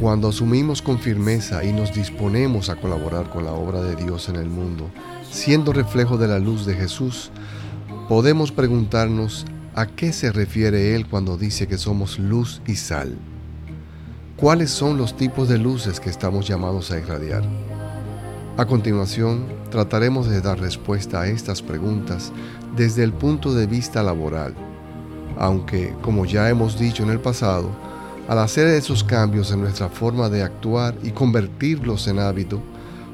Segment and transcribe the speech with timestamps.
[0.00, 4.36] Cuando asumimos con firmeza y nos disponemos a colaborar con la obra de Dios en
[4.36, 4.90] el mundo,
[5.28, 7.30] siendo reflejo de la luz de Jesús,
[8.08, 9.44] podemos preguntarnos
[9.74, 13.16] a qué se refiere Él cuando dice que somos luz y sal.
[14.36, 17.42] ¿Cuáles son los tipos de luces que estamos llamados a irradiar?
[18.56, 22.30] A continuación, trataremos de dar respuesta a estas preguntas
[22.76, 24.54] desde el punto de vista laboral,
[25.36, 27.70] aunque, como ya hemos dicho en el pasado,
[28.28, 32.60] al hacer esos cambios en nuestra forma de actuar y convertirlos en hábito,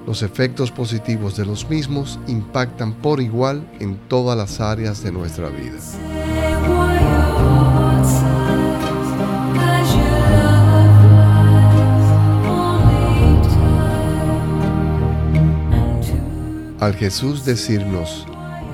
[0.07, 5.49] los efectos positivos de los mismos impactan por igual en todas las áreas de nuestra
[5.49, 5.79] vida.
[16.81, 18.27] Al Jesús decirnos,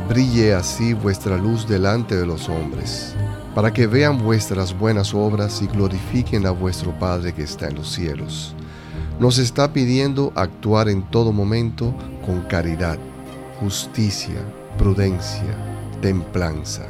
[0.09, 3.17] brille así vuestra luz delante de los hombres,
[3.53, 7.91] para que vean vuestras buenas obras y glorifiquen a vuestro Padre que está en los
[7.91, 8.55] cielos.
[9.19, 11.93] Nos está pidiendo actuar en todo momento
[12.25, 12.97] con caridad,
[13.59, 14.41] justicia,
[14.79, 15.57] prudencia,
[16.01, 16.87] templanza,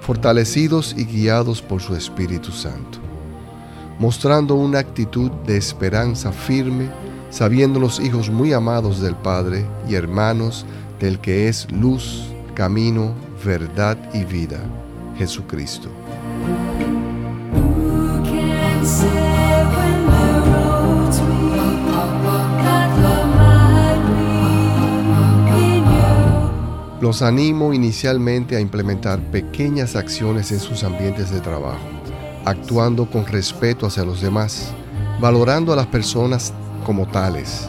[0.00, 2.98] fortalecidos y guiados por su Espíritu Santo,
[3.98, 6.88] mostrando una actitud de esperanza firme
[7.36, 10.64] sabiendo los hijos muy amados del Padre y hermanos
[10.98, 13.12] del que es luz, camino,
[13.44, 14.58] verdad y vida,
[15.18, 15.90] Jesucristo.
[27.02, 31.84] Los animo inicialmente a implementar pequeñas acciones en sus ambientes de trabajo,
[32.46, 34.72] actuando con respeto hacia los demás,
[35.20, 36.54] valorando a las personas
[36.86, 37.68] como tales,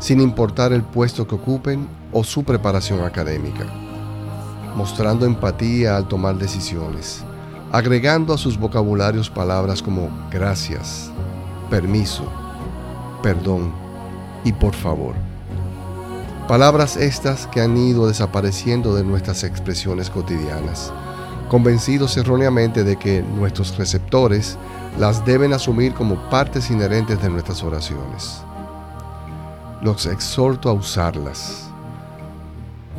[0.00, 3.64] sin importar el puesto que ocupen o su preparación académica,
[4.74, 7.22] mostrando empatía al tomar decisiones,
[7.70, 11.08] agregando a sus vocabularios palabras como gracias,
[11.70, 12.24] permiso,
[13.22, 13.70] perdón
[14.42, 15.14] y por favor.
[16.48, 20.92] Palabras estas que han ido desapareciendo de nuestras expresiones cotidianas,
[21.48, 24.58] convencidos erróneamente de que nuestros receptores
[24.98, 28.42] las deben asumir como partes inherentes de nuestras oraciones
[29.82, 31.68] los exhorto a usarlas.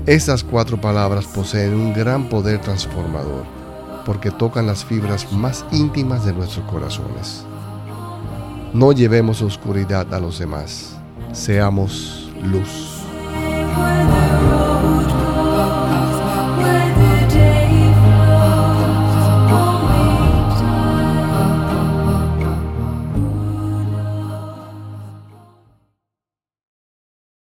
[0.05, 3.43] Estas cuatro palabras poseen un gran poder transformador
[4.05, 7.45] porque tocan las fibras más íntimas de nuestros corazones.
[8.73, 10.97] No llevemos oscuridad a los demás,
[11.31, 13.03] seamos luz.